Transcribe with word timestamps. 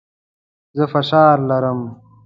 زه 0.77 0.83
فشار 0.93 1.37
لرم. 1.49 1.79